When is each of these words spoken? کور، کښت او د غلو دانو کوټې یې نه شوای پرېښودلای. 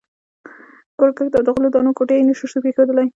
کور، 0.97 1.09
کښت 1.17 1.33
او 1.37 1.43
د 1.45 1.49
غلو 1.55 1.69
دانو 1.73 1.91
کوټې 1.97 2.15
یې 2.17 2.23
نه 2.27 2.33
شوای 2.37 2.59
پرېښودلای. 2.63 3.07